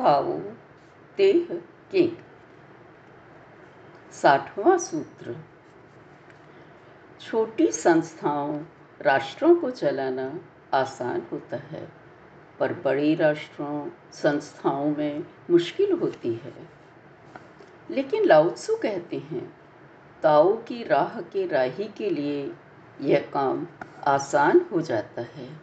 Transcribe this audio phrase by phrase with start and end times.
[0.00, 0.38] ताओ
[1.16, 2.10] Teh के।
[4.12, 5.36] साठवां सूत्र।
[7.20, 8.64] छोटी संस्थाओं,
[9.00, 10.40] राष्ट्रों को चलाना
[10.74, 11.88] आसान होता है,
[12.60, 16.68] पर बड़ी राष्ट्रों, संस्थाओं में मुश्किल होती है।
[17.90, 19.56] लेकिन लाउत्सु कहते हैं,
[20.22, 22.54] ताओ की राह के राही के लिए
[23.00, 23.66] यह काम
[24.06, 25.60] आसान हो जाता है।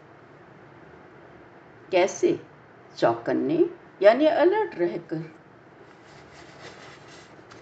[1.91, 2.39] कैसे?
[2.97, 3.69] चौकन्ने
[4.01, 5.35] यानी अलर्ट रहकर।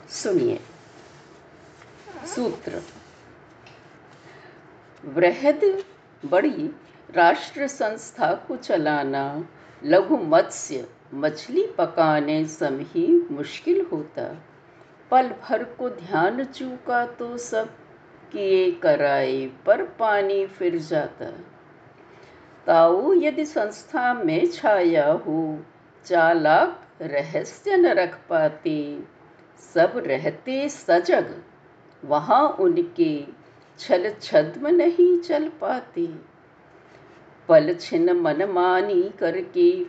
[0.10, 0.60] सुनिए।
[2.26, 2.82] सूत्र।
[5.06, 5.84] वृहद
[6.26, 6.76] बड़ी
[7.12, 9.50] राष्ट्र संस्था को चलाना
[9.84, 14.44] लघु मत्स्य, मछली पकाने सम ही मुश्किल होता।
[15.12, 17.70] पल भर को ध्यान चूका तो सब
[18.32, 21.32] किए कराए, पर पानी फिर जाता।
[22.68, 25.60] ताऊ यदि संस्था में छाया हो
[26.06, 29.04] चालाक रहस्य न रख पाते।
[29.74, 31.44] सब रहते सजग,
[32.06, 33.26] वहाँ उनके
[33.80, 36.36] छल छद्म नहीं चल पाते।
[37.50, 39.86] पल छिन मनमानी करके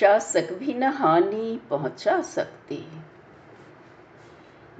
[0.00, 2.84] शासक भी न हानि पहुँचा सकते।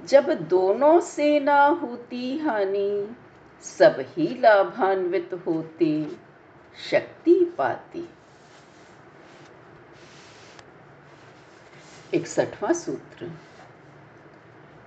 [0.05, 3.15] जब दोनों से ना होती हानि,
[3.61, 6.07] सब ही लाभान्वित होते,
[6.91, 8.09] शक्ति पाती।
[12.13, 13.31] इकसठवां सूत्र।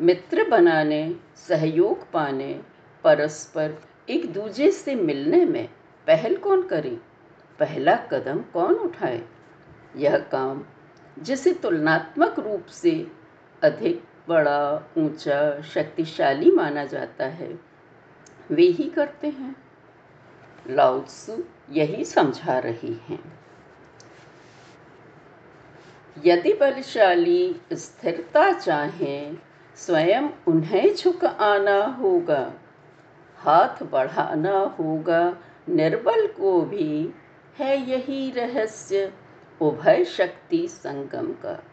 [0.00, 2.62] मित्र बनाने, सहयोग पाने,
[3.04, 5.68] परस्पर एक दूजे से मिलने में
[6.06, 7.00] पहल कौन करे?
[7.58, 9.22] पहला कदम कौन उठाए?
[9.96, 10.64] यह काम
[11.18, 13.12] जिसे तुलनात्मक रूप से
[13.62, 17.60] अधिक, बड़ा, ऊँचा, शक्तिशाली माना जाता है,
[18.50, 19.56] वे ही करते हैं।
[20.70, 23.39] लाउत्सु यही समझा रही हैं।
[26.26, 29.38] यदि बलशाली स्थिरता चाहें,
[29.76, 32.52] स्वयं उन्हें झुक आना होगा।
[33.36, 35.36] हाथ बढ़ाना होगा,
[35.68, 37.14] निर्बल को भी।
[37.58, 39.12] है यही रहस्य
[39.60, 41.64] उभय शक्ति संगम का।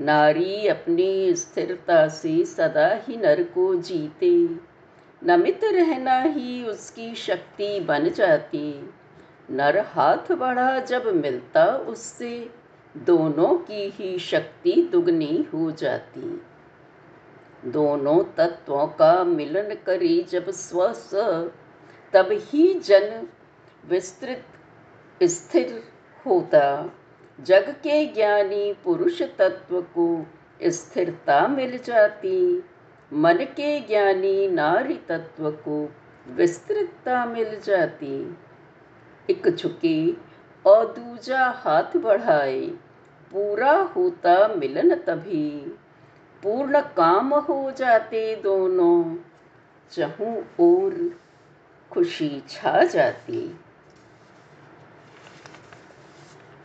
[0.00, 4.48] नारी अपनी स्थिरता से सदा ही नर को जीते।
[5.24, 8.90] नमित रहना ही उसकी शक्ति बन जाती।
[9.50, 12.50] नर हाथ बढ़ा जब मिलता उससे
[12.96, 16.42] दोनों की ही शक्ति दुगनी हो जाती।
[17.64, 20.86] दोनों तत्वों का मिलन करी जब स्व
[22.12, 23.28] तब ही जन
[23.88, 24.44] विस्तृत,
[25.22, 25.82] स्थिर
[26.26, 26.90] होता।
[27.40, 30.26] जग के ज्ञानी पुरुष तत्व को
[30.62, 32.64] स्थिरता मिल जाती।
[33.12, 35.92] मन के ज्ञानी नारी तत्व को
[36.28, 38.36] विस्तृतता मिल जाती।
[39.30, 40.12] एक झुके
[40.66, 42.70] और दूजा हाथ बढ़ाए।
[43.32, 45.50] पूरा होता मिलन तभी।
[46.42, 49.16] पूर्ण काम हो जाते दोनों,
[49.90, 51.18] चहू और
[51.92, 53.60] खुशी छा जाती।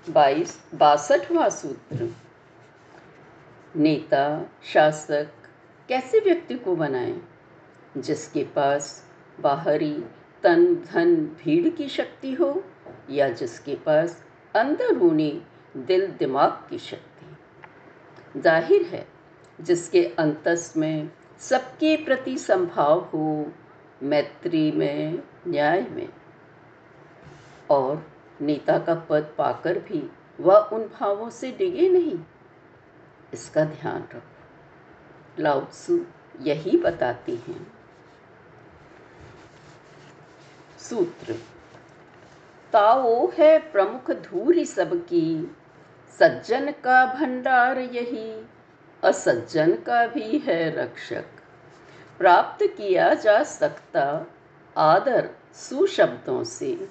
[0.09, 2.16] बाईस, बासठवा सूत्र।
[3.75, 5.28] नेता, शासक
[5.89, 7.22] कैसे व्यक्ति को बनाएँ,
[7.97, 9.05] जिसके पास
[9.39, 10.03] बाहरी
[10.43, 12.63] तन धन भीड़ की शक्ति हो
[13.09, 14.23] या जिसके पास
[14.55, 15.41] अंदरूनी
[15.78, 19.08] दिल दिमाग की शक्ति। ज़ाहिर है,
[19.62, 23.52] जिसके अंतस में सबके प्रति संभाव हो,
[24.04, 26.09] मैत्री में, न्याय में।
[27.70, 28.12] और
[28.42, 30.09] नेता का पद पाकर भी
[30.40, 32.20] वह उन भावों से डिगे नहीं।
[33.34, 36.00] इसका ध्यान रखो। लाउत्सु
[36.42, 37.74] यही बताती हैं।
[40.80, 41.34] सूत्र,
[42.74, 45.56] ताओ है प्रमुख धूरी सबकी।
[46.22, 48.46] सज्जन का भंडार यही,
[49.04, 51.24] असज्जन का भी है रक्षक।
[52.20, 54.26] प्राप्त किया जा सकता
[54.78, 56.90] आदर सुशब्दों से।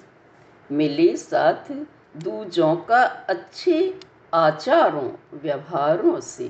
[0.71, 1.71] मिले साथ
[2.17, 3.99] दूजों का अच्छे
[4.33, 6.49] आचारों, व्यवहारों से।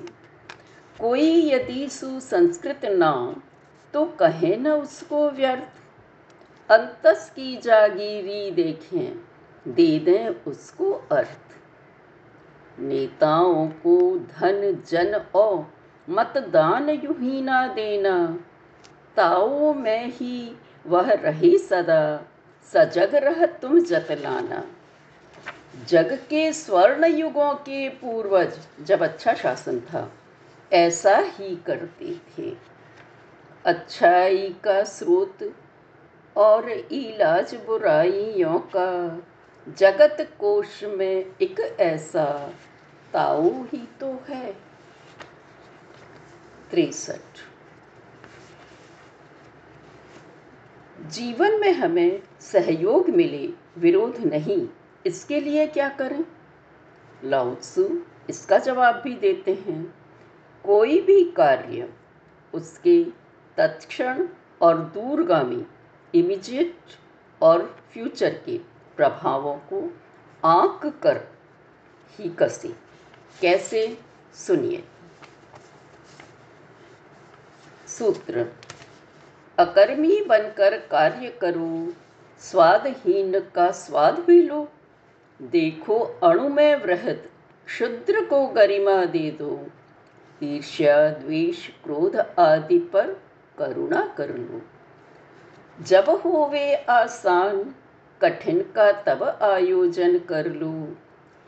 [0.99, 3.41] कोई यदि सुसंस्कृत ना
[3.93, 9.19] तो कहे न उसको व्यर्थ। अंतस की जागीरी देखें,
[9.67, 11.50] दे दें उसको अर्थ।
[12.81, 15.65] नेताओं को धन, जन और
[16.07, 18.15] मतदान यू ही ना देना।
[19.15, 20.55] ताओ में ही
[20.87, 22.25] वह रही सदा,
[22.73, 24.63] सजग रह तुम जतलाना
[25.89, 30.11] जग के स्वर्ण युगों के पूर्वज, जब अच्छा शासन था,
[30.71, 32.51] ऐसा ही करते थे।
[33.65, 35.53] अच्छाई का स्रोत
[36.35, 39.21] और इलाज बुराइयों का,
[39.77, 42.53] जगत कोश में एक ऐसा
[43.13, 44.51] ताओ ही तो है
[46.71, 47.39] तिरसठ
[51.09, 54.67] जीवन में हमें सहयोग मिले, विरोध नहीं,
[55.05, 56.23] इसके लिए क्या करें?
[57.23, 57.87] लाउत्सु
[58.29, 59.83] इसका जवाब भी देते हैं।
[60.65, 61.89] कोई भी कार्य,
[62.53, 63.03] उसके
[63.57, 64.27] तत्क्षण
[64.61, 65.65] और दूरगामी
[66.13, 66.75] इमीडिएट
[67.41, 68.57] और फ्यूचर के
[68.97, 69.81] प्रभावों को
[70.43, 71.21] आंक कर
[72.11, 72.90] ही कसे।
[73.41, 73.97] कैसे?
[74.33, 74.83] सुनिए।
[77.87, 78.45] सूत्र,
[79.59, 81.93] अकर्मी बनकर कार्य करो,
[82.39, 84.71] स्वादहीन का स्वाद भी लो।
[85.41, 87.29] देखो अणु में वृहद
[87.65, 89.67] क्षुद्र को गरिमा दे दो।
[90.43, 93.21] ईर्ष्या, द्वेष, क्रोध आदि पर
[93.57, 94.61] करुणा कर लो।
[95.83, 97.75] जब होवे आसान,
[98.21, 100.97] कठिन का तब आयोजन कर लो।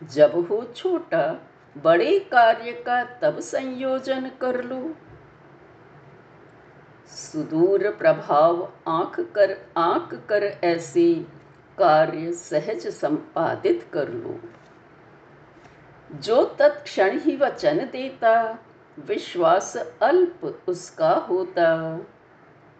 [0.03, 4.95] जब हो छोटा बड़े कार्य का तब संयोजन कर लो।
[7.07, 11.13] सुदूर प्रभाव आँख कर आंक कर ऐसे
[11.77, 14.39] कार्य सहज संपादित कर लो।
[16.19, 18.59] जो तत्क्षण ही वचन देता,
[18.99, 21.97] विश्वास अल्प उसका होता।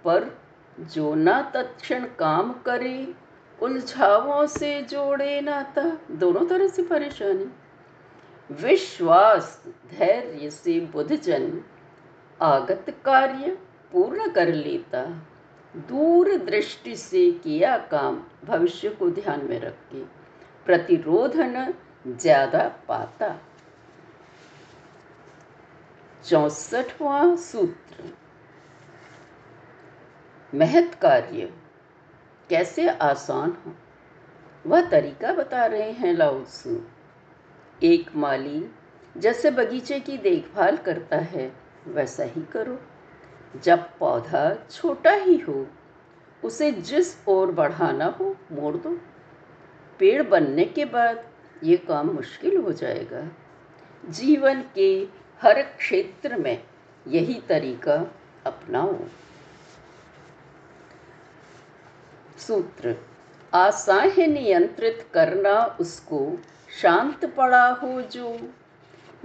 [0.06, 0.38] पर
[0.80, 3.16] जो ना तत्क्षण काम करे
[3.62, 7.46] उलझावों से जोड़े नाता दोनों तरह से परेशानी।
[8.50, 9.62] विश्वास,
[9.92, 11.62] धैर्य से बुद्धजन
[12.40, 13.58] आगत कार्य
[13.92, 15.04] पूर्ण कर लेता।
[15.76, 20.04] दूर दृष्टि से किया काम भविष्य को ध्यान में रख के
[20.66, 21.74] प्रतिरोधन
[22.08, 23.36] ज़्यादा पाता।
[26.26, 28.12] चौसठवां सूत्र,
[30.54, 31.52] महत कार्य
[32.50, 33.74] कैसे आसान हो?
[34.66, 36.82] वह तरीका बता रहे हैं लाउसू
[37.84, 38.72] एक माली
[39.18, 41.54] जैसे बगीचे की देखभाल करता है,
[41.88, 42.80] वैसा ही करो।
[43.64, 45.68] जब पौधा छोटा ही हो,
[46.44, 48.98] उसे जिस ओर बढ़ाना हो, मोड़ दो।
[50.00, 51.24] पेड़ बनने के बाद
[51.64, 53.28] ये काम मुश्किल हो जाएगा।
[54.10, 55.08] जीवन के
[55.42, 56.64] हर क्षेत्र में
[57.08, 58.12] यही तरीका
[58.46, 59.00] अपनाओ।
[62.38, 62.96] सूत्र
[63.54, 66.38] आसाह नियंत्रित करना उसको
[66.82, 68.38] शांत पड़ा हो जो।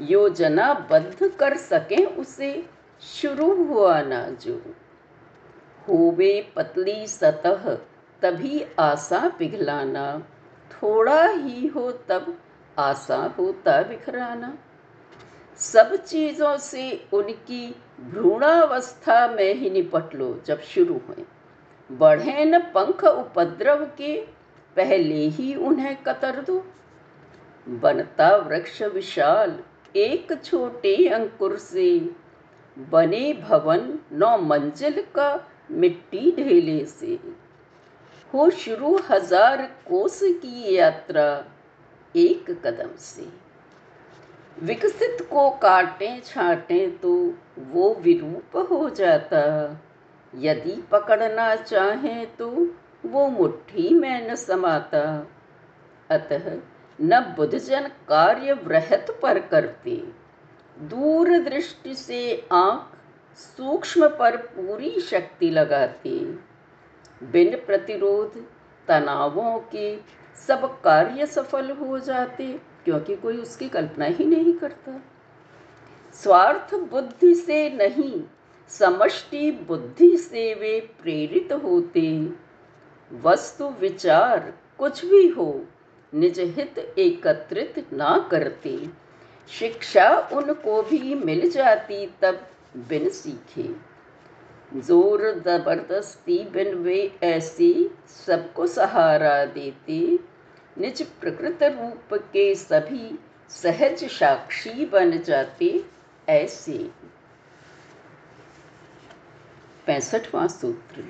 [0.01, 2.67] योजना बद्ध कर सके उसे,
[3.03, 4.75] शुरू हुआ ना जो।
[5.89, 7.75] होवे पतली सतह,
[8.23, 10.19] तभी आशा पिघलाना।
[10.71, 12.39] थोड़ा ही हो तब,
[12.79, 14.59] आशा होता बिखराना।
[15.57, 21.25] सब चीज़ों से उनकी भ्रूणावस्था में ही निपट लो जब शुरू हुए।
[21.93, 24.23] बढ़े न पंख उपद्रव के,
[24.77, 26.67] पहले ही उन्हें कतर दो।
[27.69, 29.59] बनता वृक्ष विशाल,
[29.97, 31.99] एक छोटे अंकुर से।
[32.77, 37.19] बने भवन नौ मंजिल का मिट्टी ढेले से।
[38.35, 41.45] हो शुरू हज़ार कोस की यात्रा,
[42.15, 43.27] एक कदम से।
[44.63, 49.43] विकसित को काटे, छाटे तो वो विरूप हो जाता।
[50.35, 52.49] यदि पकड़ना चाहे तो
[53.07, 55.27] वो मुट्ठी में न समाता।
[56.11, 56.51] अतः
[57.01, 60.05] न बुद्धजन कार्य वृहत पर करते।
[60.79, 62.97] दूर दृष्टि से आँख
[63.37, 66.11] सूक्ष्म पर पूरी शक्ति लगाते।
[67.23, 68.47] बिन प्रतिरोध
[68.89, 69.97] तनावों के
[70.47, 75.03] सब कार्य सफल हो जाते, क्योंकि कोई उसकी कल्पना ही नहीं करता।
[76.13, 78.23] स्वार्थ बुद्धि से नहीं,
[78.69, 82.33] समष्टि बुद्धि से वे प्रेरित होते।
[83.13, 85.65] वस्तु विचार कुछ भी हो
[86.13, 88.79] निज हित एकत्रित ना करते।
[89.51, 92.47] शिक्षा उनको भी मिल जाती तब
[92.89, 93.69] बिन सीखे।
[94.77, 97.73] ज़ोर ज़बरदस्ती बिन वे ऐसी
[98.17, 100.01] सबको सहारा देते।
[100.77, 103.19] निज प्रकृत रूप के सभी
[103.51, 105.73] सहज साक्षी बन जाते
[106.29, 106.79] ऐसे।
[109.87, 111.05] पैंसठवां सूत्र।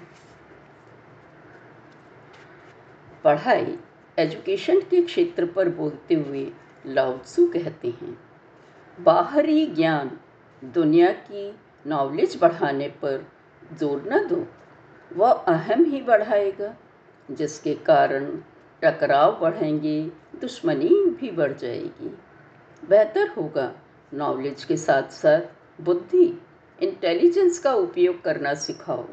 [3.24, 3.78] पढ़ाई
[4.18, 6.46] एजुकेशन के क्षेत्र पर बोलते हुए
[6.86, 8.16] लाउत्सु कहते हैं,
[8.98, 10.10] बाहरी ज्ञान
[10.62, 11.50] दुनिया की
[11.84, 13.26] नॉलेज बढ़ाने पर
[13.72, 14.44] ज़ोर न दो।
[15.10, 16.74] वह अहम ही बढ़ाएगा,
[17.28, 18.26] जिसके कारण
[18.82, 20.00] टकराव बढ़ेंगे,
[20.40, 22.16] दुश्मनी भी बढ़ जाएगी।
[22.82, 23.72] बेहतर होगा
[24.12, 26.26] नॉलेज के साथ साथ बुद्धि
[26.78, 29.06] इंटेलिजेंस का उपयोग करना सिखाओ।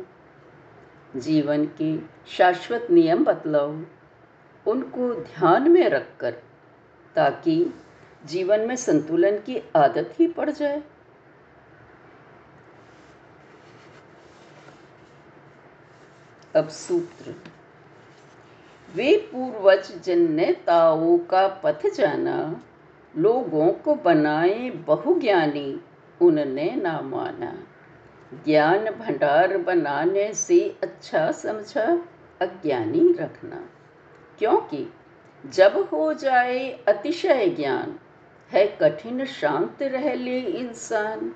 [1.15, 1.97] जीवन के
[2.27, 3.73] शाश्वत नियम बतलाओ।
[4.67, 6.31] उनको ध्यान में रखकर,
[7.15, 7.73] ताकि
[8.25, 10.83] जीवन में संतुलन की आदत ही पड़ जाए।
[16.55, 17.35] अब सूत्र।
[18.95, 22.63] वे पूर्वज जिनने ताओ का पथ जाना,
[23.17, 25.81] लोगों को बनाए बहुज्ञानी,
[26.21, 27.63] उनने ना माना।
[28.45, 32.05] ज्ञान भंडार बनाने से अच्छा समझा,
[32.41, 33.69] अज्ञानी रखना।
[34.39, 34.93] क्योंकि
[35.45, 37.99] जब हो जाए अतिशय ज्ञान,
[38.51, 41.35] है कठिन शांत रह ले इंसान।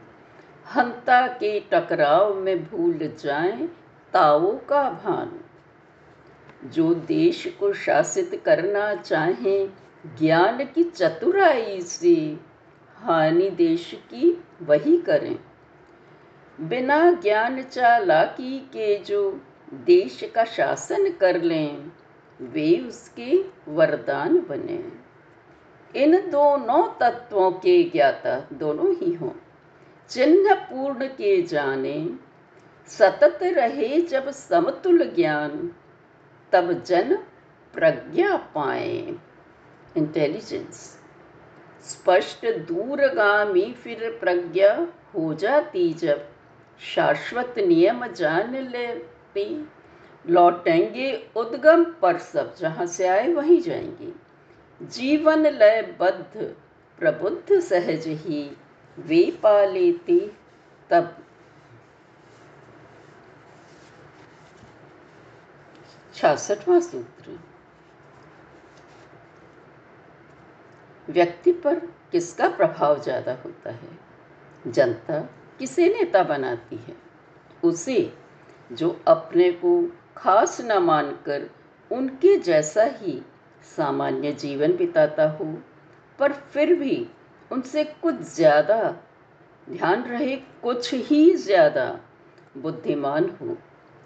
[0.76, 3.70] हंता के टकराव में भूल जाए
[4.14, 5.42] ताओ का भान।
[6.70, 9.68] जो देश को शासित करना चाहे,
[10.06, 12.40] ज्ञान की चतुराई से
[12.96, 15.40] हानि देश की वही करें।
[16.62, 19.42] बिना ज्ञान चालाकी के जो
[19.74, 21.92] देश का शासन कर लें
[22.42, 25.10] वे उसके वरदान बने।
[25.96, 29.32] इन दोनों तत्वों के ज्ञाता दोनों ही हों।
[30.10, 32.10] चिन्ह पूर्ण के जाने,
[32.88, 35.72] सतत रहे जब समतुल ज्ञान,
[36.52, 37.16] तब जन
[37.74, 39.16] प्रज्ञा पाए।
[39.98, 41.00] इंटेलिजेंस
[41.82, 46.30] स्पष्ट दूरगामी फिर प्रज्ञा हो जाती जब
[46.80, 49.70] शाश्वत नियम जान लेती
[50.28, 54.14] लौटेंगे उद्गम पर सब जहाँ से आए वहीं जाएँगे।
[54.82, 56.56] जीवन लय लयबद्ध
[57.00, 58.58] प्रबुद्ध सहज ही,
[59.00, 60.32] वे पा लेते
[60.90, 61.18] तब।
[66.16, 67.40] छियासठवां सूत्र।
[71.10, 71.80] व्यक्ति पर
[72.12, 74.00] किसका प्रभाव ज़्यादा होता है?
[74.68, 75.20] जनता
[75.60, 76.96] किसे नेता बनाती है?
[77.64, 78.14] उसे
[78.72, 81.50] जो अपने को खास न मानकर
[81.92, 83.22] उनके जैसा ही
[83.76, 85.46] सामान्य जीवन बिताता हो।
[86.20, 87.06] पर फिर भी
[87.52, 88.82] उनसे कुछ ज़्यादा
[89.68, 92.00] ध्यान रहे, कुछ ही ज़्यादा
[92.58, 93.58] बुद्धिमान हो।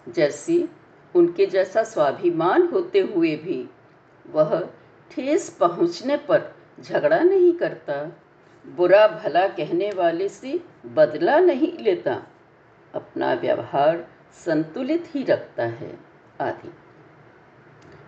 [0.08, 0.68] जैसे
[1.16, 3.66] उनके जैसा स्वाभिमान होते हुए भी
[4.26, 4.60] वह
[5.12, 8.02] ठेस पहुँचने पर झगड़ा नहीं करता,
[8.66, 10.60] बुरा भला कहने वाले से
[10.96, 12.22] बदला नहीं लेता।
[12.94, 16.00] अपना व्यवहार संतुलित ही रखता है,
[16.42, 16.74] आदि।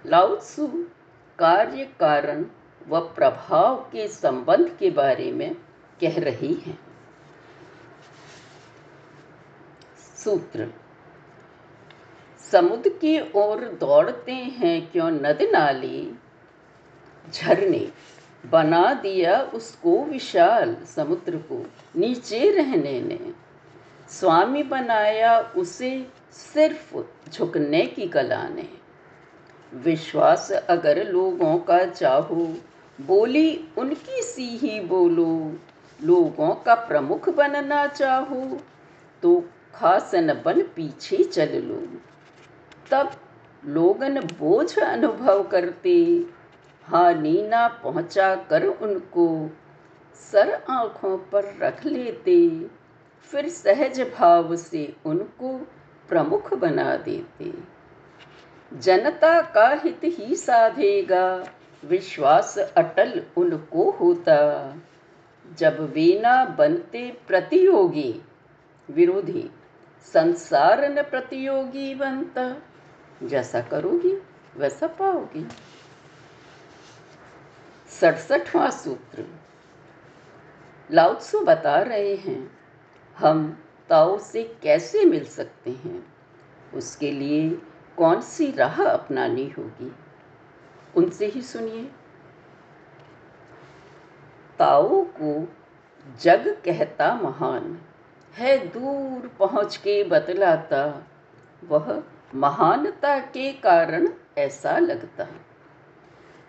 [0.05, 0.67] लाउत्सु
[1.39, 2.45] कार्य कारण
[2.87, 5.55] व प्रभाव के संबंध के बारे में
[6.01, 6.79] कह रही हैं।
[10.23, 10.73] सूत्र,
[12.51, 16.15] समुद्र की ओर दौड़ते हैं क्यों नद नाली
[17.31, 17.91] झरने,
[18.45, 21.65] बना दिया उसको विशाल समुद्र को,
[21.95, 23.44] नीचे रहने ने।
[24.09, 26.97] स्वामी बनाया उसे सिर्फ़
[27.29, 28.67] झुकने की कला ने।
[29.73, 32.53] विश्वास अगर लोगों का चाहो,
[33.01, 35.57] बोली उनकी सी ही बोलो।
[36.03, 38.59] लोगों का प्रमुख बनना चाहो
[39.23, 39.43] तो
[39.75, 41.81] खासन बन पीछे चल लो।
[42.91, 43.11] तब
[43.65, 46.25] लोगन बोझ अनुभव करते,
[46.83, 49.49] हानि ना पहुँचा कर उनको।
[50.31, 52.65] सर आँखों पर रख लेते
[53.31, 55.57] फिर सहज भाव से उनको
[56.09, 57.53] प्रमुख बना देते।
[58.73, 61.45] जनता का हित ही साधेगा,
[61.85, 64.37] विश्वास अटल उनको होता।
[65.57, 68.21] जब वे बनते प्रतियोगी,
[68.89, 69.49] विरोधी,
[70.13, 72.55] संसार न प्रतियोगी बनता,
[73.23, 74.21] जैसा करोगी
[74.57, 75.47] वैसा पाओगी।
[77.89, 79.25] सड़सठवां सूत्र,
[80.91, 82.64] लाउत्सु बता रहे हैं
[83.17, 86.13] हम ताओ से कैसे मिल सकते हैं?
[86.73, 87.61] उसके लिए
[87.97, 89.95] कौन सी राह अपनानी होगी?
[90.95, 91.91] उनसे ही सुनिए।
[94.59, 95.53] ताओ को
[96.21, 97.81] जग कहता महान,
[98.33, 101.07] है दूर पहुँच के बतलाता।
[101.63, 102.03] वह
[102.35, 104.07] महानता के कारण
[104.37, 105.27] ऐसा लगता।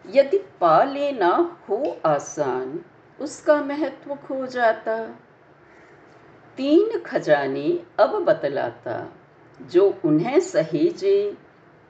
[0.06, 2.85] यदि पा लेना हो आसान,
[3.20, 5.18] उसका महत्व खो जाता।
[6.56, 9.12] तीन खजाने अब बतलाता,
[9.62, 11.36] जो उन्हें सहेजे,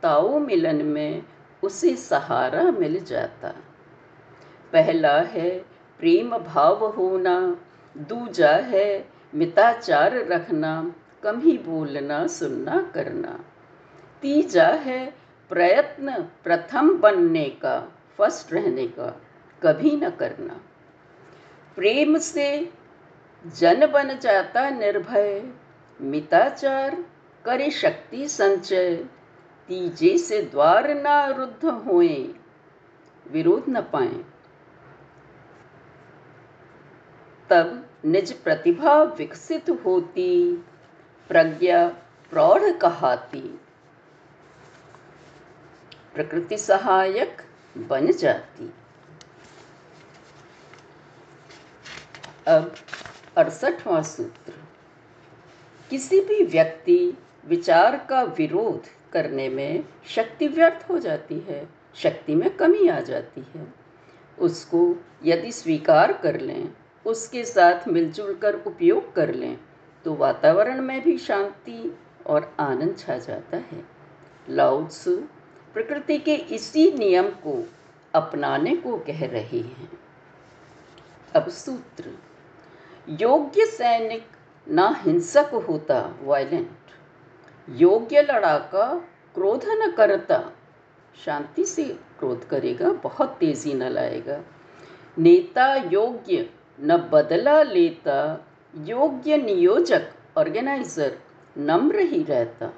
[0.02, 1.22] ताओ मिलन में
[1.62, 3.48] उसे सहारा मिल जाता।
[4.72, 5.58] पहला है,
[5.98, 7.60] प्रेम भाव होना।
[7.96, 13.44] दूजा है, मिताचार रखना। कम ही बोलना, सुनना, करना।
[14.22, 15.14] तीजा है,
[15.48, 16.12] प्रयत्न
[16.44, 19.20] प्रथम बनने का, फ़र्स्ट रहने का।
[19.62, 20.60] कभी न करना।
[21.76, 22.72] प्रेम से
[23.46, 25.52] जन बन जाता निर्भय,
[26.00, 27.04] मिताचार
[27.44, 28.96] करे शक्ति संचय।
[29.68, 32.34] तीजे से द्वार न रुद्ध हुए।
[33.30, 34.24] विरोध न पाए।
[37.50, 40.56] तब निज प्रतिभा विकसित होती,
[41.28, 41.88] प्रज्ञा
[42.30, 43.60] प्रौढ़ कहाती।
[46.14, 47.42] प्रकृति सहायक
[47.78, 48.72] बन जाती।
[52.48, 52.74] अब
[53.36, 54.52] अड़सठवां सूत्र।
[55.90, 57.16] किसी भी व्यक्ति
[57.46, 63.46] विचार का विरोध करने में शक्ति व्यर्थ हो जाती है, शक्ति में कमी आ जाती
[63.54, 63.66] है।
[64.38, 66.68] उसको यदि स्वीकार कर लें,
[67.06, 69.58] उसके साथ मिलजुल कर उपयोग कर लें
[70.04, 73.84] तो वातावरण में भी शांति और आनंद छा जाता है।
[74.48, 75.16] लाउत्सु
[75.74, 77.62] प्रकृति के इसी नियम को
[78.14, 79.90] अपनाने को कह रहे हैं।
[81.34, 82.18] अब सूत्र।
[83.08, 84.26] योग्य सैनिक
[84.68, 86.76] ना हिंसक होता वायलेंट
[87.70, 88.94] योग्य लड़ाका
[89.34, 90.52] क्रोध न करता,
[91.24, 91.84] शांति से
[92.18, 94.40] क्रोध करेगा, बहुत तेज़ी न लाएगा।
[95.18, 98.46] नेता योग्य न बदला लेता,
[98.78, 101.18] योग्य नियोजक ऑर्गेनाइजर
[101.58, 102.72] नम्र ही रहता।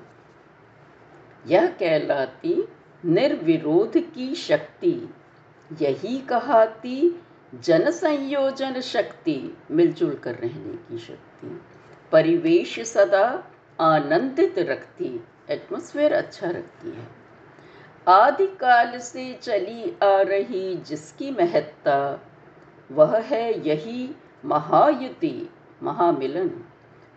[1.47, 2.69] यह कहलाती
[3.05, 5.15] निर्विरोध की शक्ति,
[5.83, 11.61] यही कहाती जन संयोजन शक्ति मिलजुल कर रहने की शक्ति।
[12.13, 13.49] परिवेश सदा
[13.81, 17.09] आनंदित रखती एटमोसफेयर अच्छा रखती है।
[18.09, 22.21] आदिकाल से चली आ रही जिसकी महत्ता,
[22.93, 24.15] वह है यही
[24.45, 25.51] महायुति,
[25.83, 26.51] महामिलन।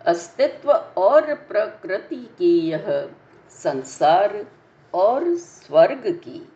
[0.06, 3.10] अस्तित्व और प्रकृति की यह
[3.50, 4.46] संसार
[4.94, 6.48] और स्वर्ग की।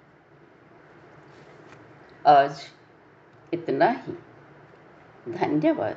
[2.27, 2.75] आज
[3.56, 4.14] इतना ही।
[5.32, 5.96] धन्यवाद।